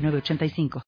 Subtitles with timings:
[0.00, 0.82] 906985.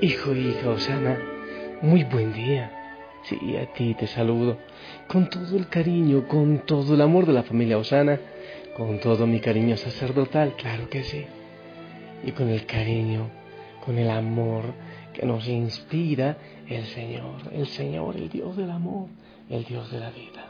[0.00, 1.18] Hijo, hija, Osana,
[1.82, 2.70] muy buen día.
[3.24, 4.56] Sí, a ti te saludo
[5.08, 8.20] con todo el cariño, con todo el amor de la familia Osana,
[8.76, 11.26] con todo mi cariño sacerdotal, claro que sí.
[12.24, 13.28] Y con el cariño,
[13.84, 14.66] con el amor
[15.14, 16.36] que nos inspira
[16.68, 19.08] el Señor, el Señor, el Dios del amor,
[19.50, 20.48] el Dios de la vida.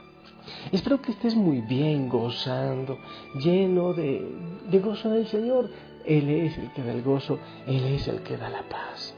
[0.72, 2.98] Espero que estés muy bien, gozando,
[3.42, 4.28] lleno de,
[4.70, 5.70] de gozo del Señor.
[6.05, 9.17] Él es el que da el gozo, Él es el que da la paz.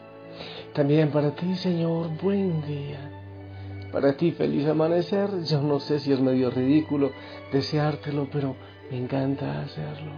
[0.74, 3.10] También para ti, Señor, buen día.
[3.90, 5.42] Para ti, feliz amanecer.
[5.42, 7.10] Yo no sé si es medio ridículo
[7.50, 8.54] deseártelo, pero
[8.88, 10.12] me encanta hacerlo.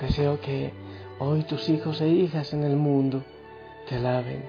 [0.00, 0.72] Deseo que
[1.18, 3.24] hoy tus hijos e hijas en el mundo
[3.88, 4.44] te alaben,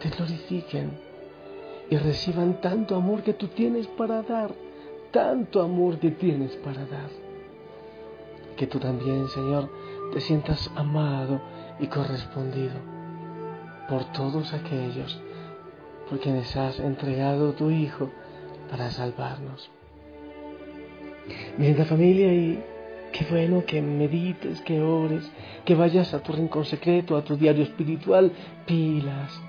[0.00, 0.92] te glorifiquen
[1.90, 4.54] y reciban tanto amor que tú tienes para dar,
[5.10, 7.10] tanto amor que tienes para dar.
[8.56, 9.68] Que tú también, Señor,
[10.12, 11.40] te sientas amado
[11.80, 12.99] y correspondido
[13.90, 15.20] por todos aquellos
[16.08, 18.08] por quienes has entregado tu Hijo
[18.70, 19.70] para salvarnos.
[21.58, 22.62] Mi linda familia, y
[23.12, 25.28] qué bueno que medites, que ores,
[25.64, 28.32] que vayas a tu rincón secreto, a tu diario espiritual,
[28.66, 29.40] pilas,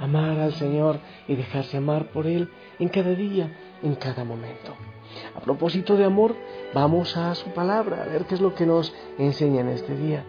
[0.00, 2.48] amar al Señor y dejarse amar por Él
[2.78, 4.74] en cada día, en cada momento.
[5.34, 6.36] A propósito de amor,
[6.74, 10.24] vamos a su palabra, a ver qué es lo que nos enseña en este día.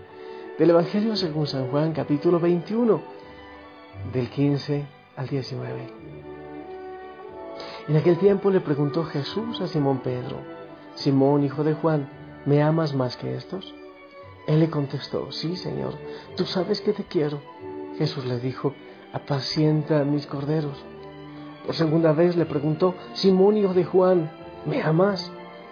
[0.58, 3.20] Del Evangelio según San Juan, capítulo 21
[4.14, 5.88] del 15 al 19.
[7.88, 10.38] En aquel tiempo le preguntó Jesús a Simón Pedro,
[10.96, 12.10] Simón, hijo de Juan,
[12.46, 13.74] ¿me amas más que estos?
[14.48, 15.94] Él le contestó, sí, Señor,
[16.36, 17.42] tú sabes que te quiero.
[17.98, 18.74] Jesús le dijo,
[19.14, 20.78] apacienta mis corderos.
[21.66, 24.32] Por segunda vez le preguntó, Simón, hijo de Juan,
[24.66, 25.32] ¿me amas?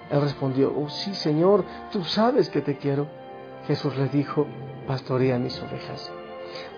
[0.09, 3.07] Él respondió, oh sí, Señor, tú sabes que te quiero.
[3.67, 4.45] Jesús le dijo,
[4.87, 6.11] pastorea mis ovejas.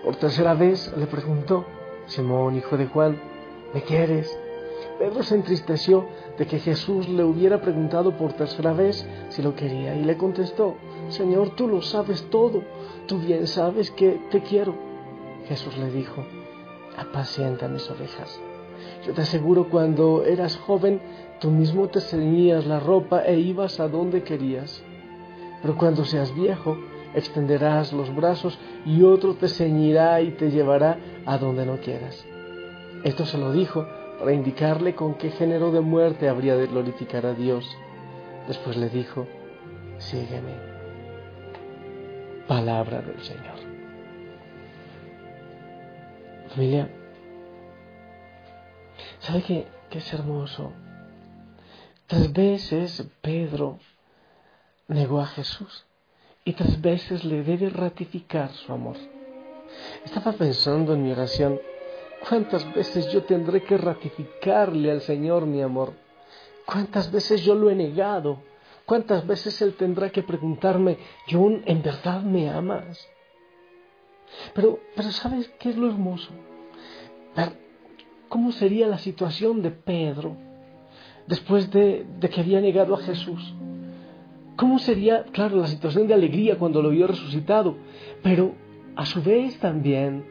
[0.04, 1.64] Por tercera vez le preguntó,
[2.06, 3.20] Simón, hijo de Juan,
[3.74, 4.36] ¿me quieres?
[4.98, 9.94] Pedro se entristeció de que Jesús le hubiera preguntado por tercera vez si lo quería
[9.94, 10.76] y le contestó,
[11.08, 12.62] Señor, tú lo sabes todo,
[13.06, 14.74] tú bien sabes que te quiero.
[15.48, 16.24] Jesús le dijo,
[16.96, 18.40] apacienta mis ovejas.
[19.06, 21.00] Yo te aseguro, cuando eras joven,
[21.40, 24.82] tú mismo te ceñías la ropa e ibas a donde querías.
[25.62, 26.76] Pero cuando seas viejo,
[27.14, 32.24] extenderás los brazos y otro te ceñirá y te llevará a donde no quieras.
[33.04, 33.86] Esto se lo dijo
[34.18, 37.66] para indicarle con qué género de muerte habría de glorificar a Dios.
[38.46, 39.26] Después le dijo,
[39.98, 40.54] sígueme.
[42.46, 43.58] Palabra del Señor.
[46.48, 46.90] Familia,
[49.20, 50.72] ¿sabe qué, qué es hermoso?
[52.08, 53.78] Tres veces Pedro
[54.88, 55.86] negó a Jesús
[56.44, 58.96] y tres veces le debe ratificar su amor.
[60.04, 61.60] Estaba pensando en mi oración,
[62.28, 65.92] ¿cuántas veces yo tendré que ratificarle al Señor mi amor?
[66.64, 68.42] ¿Cuántas veces yo lo he negado?
[68.86, 70.98] ¿Cuántas veces Él tendrá que preguntarme,
[71.28, 72.98] John, ¿en verdad me amas?
[74.54, 76.30] Pero, pero ¿sabes qué es lo hermoso?
[78.28, 80.36] ¿Cómo sería la situación de Pedro
[81.26, 83.54] después de, de que había negado a Jesús?
[84.60, 87.78] ¿Cómo sería, claro, la situación de alegría cuando lo vio resucitado?
[88.22, 88.52] Pero
[88.94, 90.22] a su vez también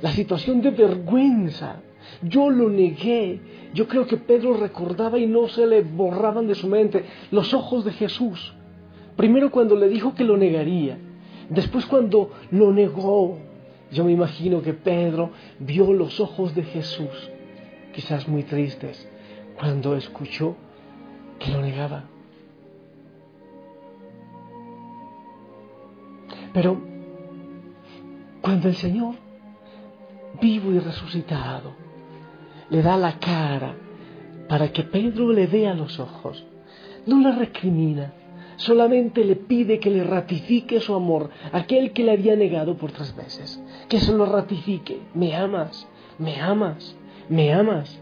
[0.00, 1.82] la situación de vergüenza.
[2.22, 3.38] Yo lo negué.
[3.74, 7.84] Yo creo que Pedro recordaba y no se le borraban de su mente los ojos
[7.84, 8.54] de Jesús.
[9.14, 10.96] Primero cuando le dijo que lo negaría.
[11.50, 13.36] Después cuando lo negó.
[13.92, 17.30] Yo me imagino que Pedro vio los ojos de Jesús,
[17.92, 19.06] quizás muy tristes,
[19.58, 20.56] cuando escuchó
[21.38, 22.15] que lo negaba.
[26.56, 26.80] Pero
[28.40, 29.14] cuando el Señor,
[30.40, 31.74] vivo y resucitado,
[32.70, 33.74] le da la cara
[34.48, 36.46] para que Pedro le vea los ojos,
[37.04, 38.14] no le recrimina,
[38.56, 43.14] solamente le pide que le ratifique su amor, aquel que le había negado por tres
[43.14, 45.86] veces, que se lo ratifique, me amas,
[46.18, 46.96] me amas,
[47.28, 48.00] me amas.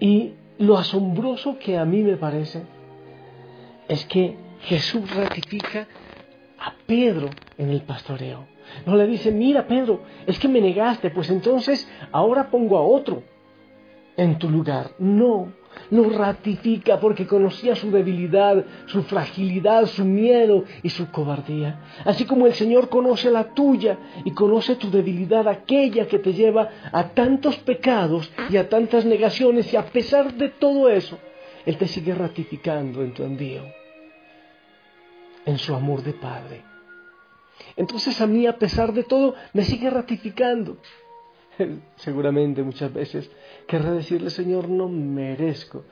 [0.00, 2.64] Y lo asombroso que a mí me parece
[3.86, 5.86] es que Jesús ratifica
[6.62, 7.28] a Pedro
[7.58, 8.46] en el pastoreo.
[8.86, 13.22] No le dice, mira Pedro, es que me negaste, pues entonces ahora pongo a otro
[14.16, 14.92] en tu lugar.
[14.98, 15.52] No,
[15.90, 21.80] lo ratifica porque conocía su debilidad, su fragilidad, su miedo y su cobardía.
[22.04, 26.68] Así como el Señor conoce la tuya y conoce tu debilidad, aquella que te lleva
[26.92, 31.18] a tantos pecados y a tantas negaciones y a pesar de todo eso,
[31.66, 33.62] Él te sigue ratificando en tu envío,
[35.46, 36.62] en su amor de Padre.
[37.76, 40.78] Entonces a mí, a pesar de todo, me sigue ratificando.
[41.96, 43.30] Seguramente muchas veces
[43.66, 45.84] querrá decirle, Señor, no merezco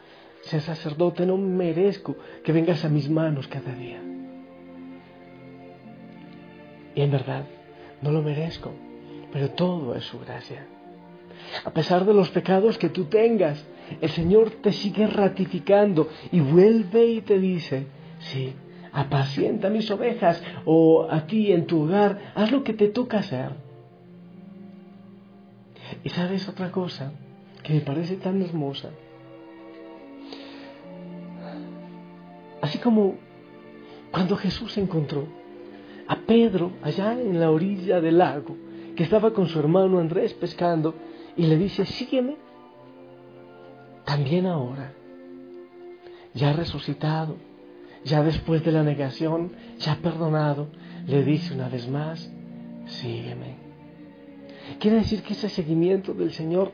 [0.43, 4.00] ser sacerdote, no merezco que vengas a mis manos cada día.
[6.94, 7.44] Y en verdad,
[8.02, 8.73] no lo merezco,
[9.32, 10.67] pero todo es su gracia.
[11.64, 13.64] A pesar de los pecados que tú tengas,
[14.00, 17.87] el Señor te sigue ratificando y vuelve y te dice,
[18.20, 18.55] sí,
[18.92, 23.52] apacienta mis ovejas o a ti en tu hogar, haz lo que te toca hacer.
[26.04, 27.12] Y sabes otra cosa
[27.62, 28.90] que me parece tan hermosa.
[32.60, 33.16] Así como
[34.10, 35.26] cuando Jesús encontró
[36.06, 38.56] a Pedro allá en la orilla del lago,
[38.96, 40.94] que estaba con su hermano Andrés pescando,
[41.37, 42.37] y le dice, sígueme.
[44.04, 44.92] También ahora,
[46.34, 47.37] ya resucitado,
[48.05, 50.69] ya después de la negación, ya perdonado,
[51.06, 52.32] le dice una vez más,
[52.87, 53.56] sígueme.
[54.79, 56.73] Quiere decir que ese seguimiento del Señor,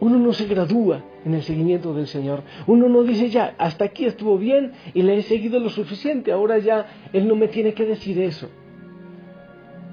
[0.00, 2.42] uno no se gradúa en el seguimiento del Señor.
[2.66, 6.58] Uno no dice ya, hasta aquí estuvo bien y le he seguido lo suficiente, ahora
[6.58, 8.48] ya Él no me tiene que decir eso.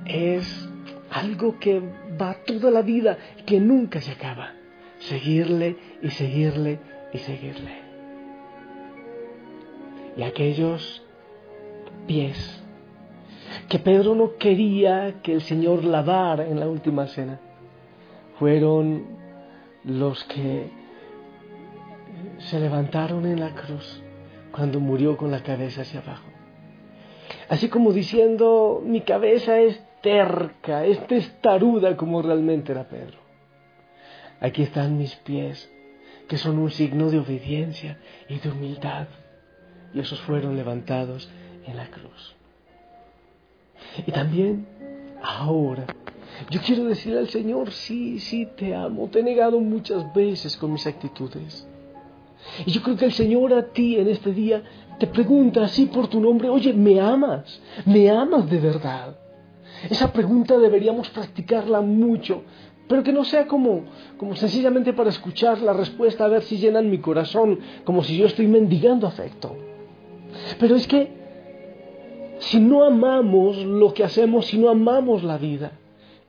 [0.05, 0.69] Es
[1.09, 1.81] algo que
[2.19, 4.53] va toda la vida, que nunca se acaba.
[4.99, 6.79] Seguirle y seguirle
[7.13, 7.82] y seguirle.
[10.15, 11.03] Y aquellos
[12.07, 12.63] pies
[13.69, 17.39] que Pedro no quería que el Señor lavara en la última cena,
[18.39, 19.05] fueron
[19.83, 20.69] los que
[22.37, 24.01] se levantaron en la cruz
[24.51, 26.27] cuando murió con la cabeza hacia abajo.
[27.49, 33.17] Así como diciendo, mi cabeza es terca, es testaruda como realmente era Pedro.
[34.39, 35.71] Aquí están mis pies,
[36.27, 39.07] que son un signo de obediencia y de humildad.
[39.93, 41.29] Y esos fueron levantados
[41.65, 42.35] en la cruz.
[44.05, 44.65] Y también
[45.21, 45.85] ahora,
[46.49, 50.73] yo quiero decirle al Señor, sí, sí, te amo, te he negado muchas veces con
[50.73, 51.67] mis actitudes.
[52.65, 54.63] Y yo creo que el Señor a ti en este día
[54.99, 57.61] te pregunta así por tu nombre, oye, ¿me amas?
[57.85, 59.15] ¿Me amas de verdad?
[59.89, 62.43] Esa pregunta deberíamos practicarla mucho,
[62.87, 63.83] pero que no sea como,
[64.17, 68.25] como sencillamente para escuchar la respuesta a ver si llenan mi corazón, como si yo
[68.25, 69.55] estoy mendigando afecto.
[70.59, 71.23] Pero es que
[72.39, 75.71] si no amamos lo que hacemos, si no amamos la vida,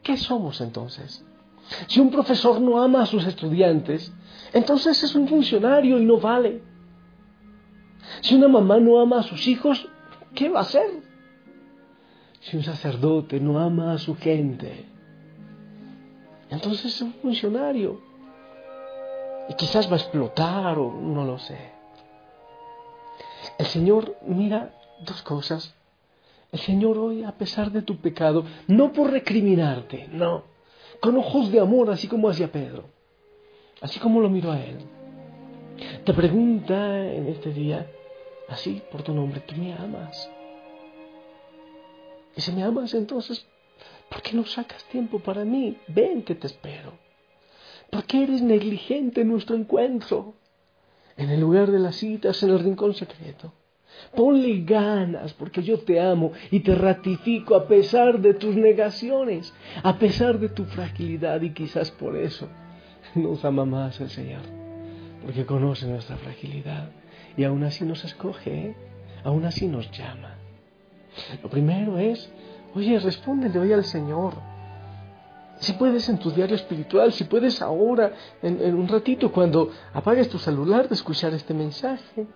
[0.02, 1.25] ¿qué somos entonces?
[1.87, 4.12] Si un profesor no ama a sus estudiantes,
[4.52, 6.62] entonces es un funcionario y no vale.
[8.20, 9.88] Si una mamá no ama a sus hijos,
[10.34, 10.88] ¿qué va a hacer?
[12.40, 14.84] Si un sacerdote no ama a su gente,
[16.50, 18.00] entonces es un funcionario.
[19.49, 21.58] Y quizás va a explotar o no lo sé.
[23.58, 25.75] El Señor mira dos cosas
[26.54, 30.44] el Señor hoy, a pesar de tu pecado, no por recriminarte, no,
[31.00, 32.84] con ojos de amor, así como hacía Pedro,
[33.80, 34.78] así como lo miró a él,
[36.04, 37.90] te pregunta en este día,
[38.49, 40.30] así por tu nombre, ¿tú me amas?
[42.37, 43.44] Y si me amas, entonces,
[44.08, 45.76] ¿por qué no sacas tiempo para mí?
[45.88, 46.92] Ven que te espero.
[47.90, 50.34] ¿Por qué eres negligente en nuestro encuentro?
[51.16, 53.52] En el lugar de las citas, en el rincón secreto.
[54.14, 59.52] Ponle ganas porque yo te amo y te ratifico a pesar de tus negaciones,
[59.83, 62.49] a pesar de tu fragilidad y quizás por eso
[63.14, 64.42] nos ama más el Señor,
[65.23, 66.90] porque conoce nuestra fragilidad
[67.37, 68.76] y aún así nos escoge, ¿eh?
[69.25, 70.35] aún así nos llama.
[71.42, 72.30] Lo primero es,
[72.75, 74.35] oye, respóndele hoy al Señor.
[75.58, 80.38] Si puedes en tu diario espiritual, si puedes ahora, en, un ratito, cuando apagues tu
[80.38, 82.26] celular, de escuchar este mensaje,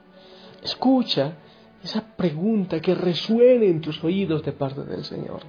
[0.62, 1.34] escucha
[1.82, 5.40] esa pregunta que resuene en tus oídos de parte del Señor.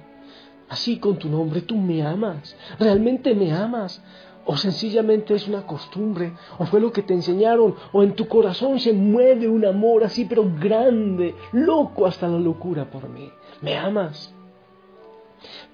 [0.68, 4.02] Así con tu nombre, tú me amas, realmente me amas,
[4.44, 8.78] o sencillamente es una costumbre, o fue lo que te enseñaron, o en tu corazón
[8.78, 13.30] se mueve un amor así, pero grande, loco hasta la locura por mí.
[13.60, 14.32] ¿Me amas?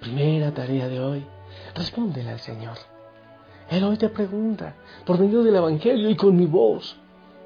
[0.00, 1.26] Primera tarea de hoy,
[1.76, 2.76] respóndele al Señor.
[3.70, 6.96] Él hoy te pregunta, por medio del Evangelio y con mi voz,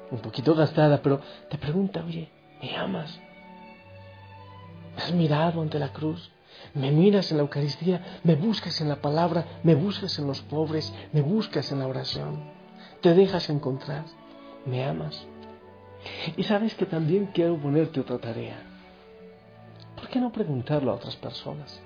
[0.09, 1.19] un poquito gastada, pero
[1.49, 2.29] te pregunta, oye,
[2.61, 3.19] ¿me amas?
[4.95, 6.31] ¿Me has mirado ante la cruz?
[6.73, 10.93] Me miras en la Eucaristía, me buscas en la palabra, me buscas en los pobres,
[11.11, 12.43] me buscas en la oración.
[13.01, 14.05] Te dejas encontrar,
[14.65, 15.25] me amas.
[16.37, 18.61] Y sabes que también quiero ponerte otra tarea.
[19.95, 21.81] ¿Por qué no preguntarlo a otras personas?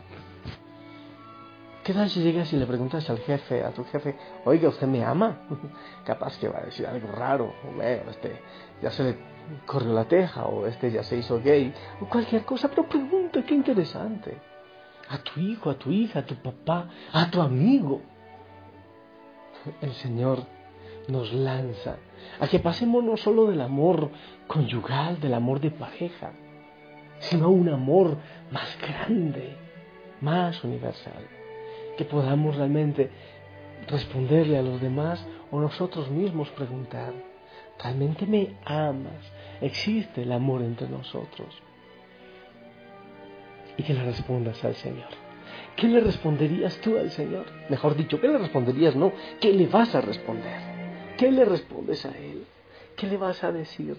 [1.85, 5.03] ¿Qué tal si llegas y le preguntas al jefe, a tu jefe, oiga, ¿usted me
[5.03, 5.41] ama?
[6.03, 8.41] Capaz que va a decir algo raro, o este
[8.81, 9.17] ya se le
[9.67, 13.53] corrió la teja, o este ya se hizo gay, o cualquier cosa, pero pregunta, qué
[13.53, 14.35] interesante
[15.09, 18.01] a tu hijo, a tu hija, a tu papá, a tu amigo.
[19.79, 20.39] El Señor
[21.07, 21.97] nos lanza
[22.39, 24.09] a que pasemos no solo del amor
[24.47, 26.31] conyugal, del amor de pareja,
[27.19, 28.17] sino un amor
[28.49, 29.55] más grande,
[30.21, 31.34] más universal,
[31.97, 33.09] que podamos realmente
[33.87, 37.13] responderle a los demás o nosotros mismos preguntar,
[37.81, 39.31] ¿realmente me amas?
[39.61, 41.61] ¿Existe el amor entre nosotros?
[43.77, 45.09] y que le respondas al Señor.
[45.75, 47.45] ¿Qué le responderías tú al Señor?
[47.69, 48.95] Mejor dicho, ¿qué le responderías?
[48.95, 49.11] No,
[49.41, 50.59] ¿qué le vas a responder?
[51.17, 52.45] ¿Qué le respondes a Él?
[52.95, 53.97] ¿Qué le vas a decir?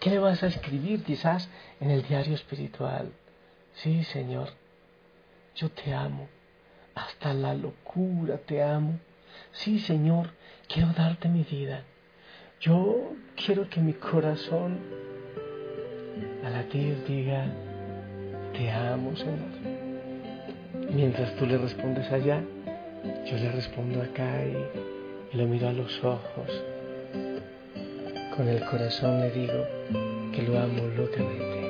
[0.00, 1.48] ¿Qué le vas a escribir quizás
[1.80, 3.12] en el diario espiritual?
[3.74, 4.50] Sí, Señor,
[5.54, 6.28] yo te amo.
[6.96, 8.98] Hasta la locura te amo.
[9.52, 10.30] Sí, Señor,
[10.66, 11.82] quiero darte mi vida.
[12.58, 14.78] Yo quiero que mi corazón
[16.42, 17.48] a latir diga,
[18.54, 19.86] te amo, Señor.
[20.90, 22.42] Mientras tú le respondes allá,
[23.26, 26.64] yo le respondo acá y, y lo miro a los ojos.
[28.34, 29.66] Con el corazón le digo
[30.32, 31.65] que lo amo locamente.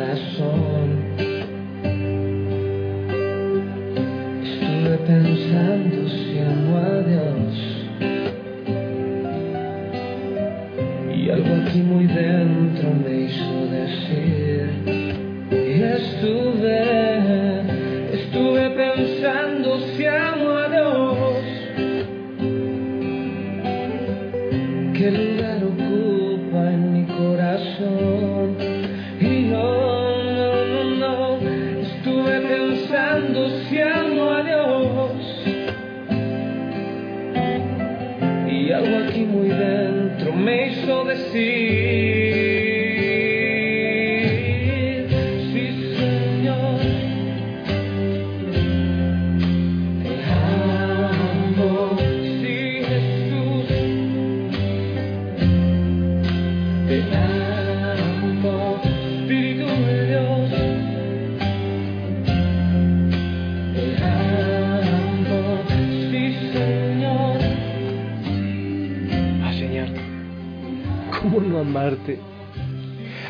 [0.00, 0.69] 再说。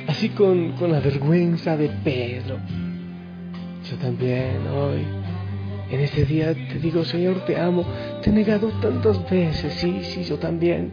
[0.06, 2.58] Así con, con la vergüenza de Pedro.
[3.90, 5.04] Yo también hoy,
[5.90, 7.84] en este día, te digo, Señor, te amo,
[8.22, 10.92] te he negado tantas veces, sí, sí, yo también.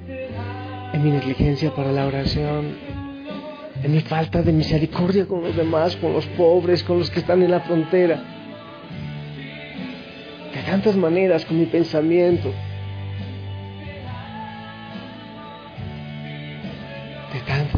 [0.93, 2.75] en mi negligencia para la oración,
[3.83, 7.43] en mi falta de misericordia con los demás, con los pobres, con los que están
[7.43, 8.21] en la frontera.
[10.53, 12.51] De tantas maneras, con mi pensamiento.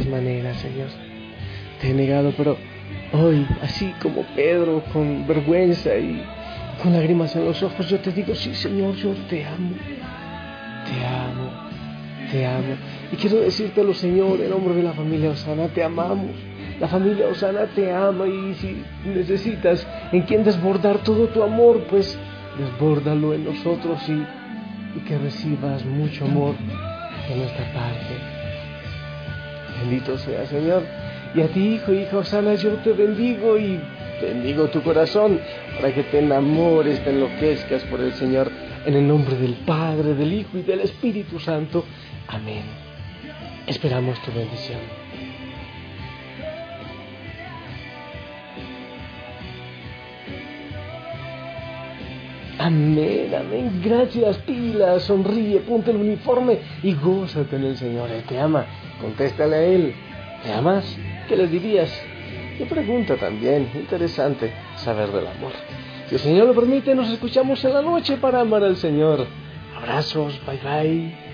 [0.09, 0.87] Maneras, Señor.
[1.79, 2.57] Te he negado, pero
[3.13, 6.23] hoy, así como Pedro, con vergüenza y
[6.81, 9.75] con lágrimas en los ojos, yo te digo, sí, Señor, yo te amo.
[10.85, 11.51] Te amo,
[12.31, 12.75] te amo.
[13.11, 16.31] Y quiero decírtelo, Señor, en nombre de la familia Osana, te amamos.
[16.79, 22.17] La familia Osana te ama y si necesitas en quien desbordar todo tu amor, pues
[22.57, 24.23] desbórdalo en nosotros y,
[24.97, 26.55] y que recibas mucho amor
[27.27, 28.28] de nuestra parte.
[29.79, 30.83] Bendito sea, Señor.
[31.35, 33.79] Y a ti, hijo, hija Osana, yo te bendigo y
[34.21, 35.39] bendigo tu corazón
[35.75, 38.51] para que te enamores, te enloquezcas por el Señor.
[38.85, 41.85] En el nombre del Padre, del Hijo y del Espíritu Santo.
[42.27, 42.63] Amén.
[43.67, 44.79] Esperamos tu bendición.
[52.69, 53.81] Amén, amén.
[53.83, 54.99] Gracias, pila.
[54.99, 58.11] Sonríe, ponte el uniforme y gózate en el Señor.
[58.11, 58.63] Él te ama.
[59.01, 59.95] Contéstale a Él.
[60.45, 60.85] ¿Me amas?
[61.27, 61.89] ¿Qué le dirías?
[62.59, 63.71] Qué pregunta también.
[63.73, 65.53] Interesante saber del amor.
[66.09, 69.25] Si el Señor lo permite, nos escuchamos en la noche para amar al Señor.
[69.75, 71.28] Abrazos, bye bye.